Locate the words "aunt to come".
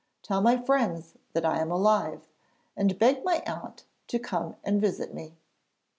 3.45-4.55